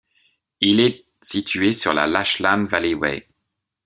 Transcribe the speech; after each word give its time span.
Il 0.61 0.79
est 0.79 1.05
situé 1.21 1.73
sur 1.73 1.93
la 1.93 2.07
Lachlan 2.07 2.63
Valley 2.65 2.95
Way. 2.95 3.27